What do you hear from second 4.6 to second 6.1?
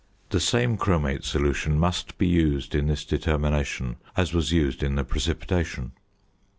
in the precipitation.